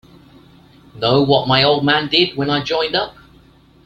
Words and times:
Know 0.95 1.21
what 1.21 1.47
my 1.47 1.61
old 1.61 1.85
man 1.85 2.07
did 2.07 2.35
when 2.35 2.49
I 2.49 2.63
joined 2.63 2.95
up? 2.95 3.13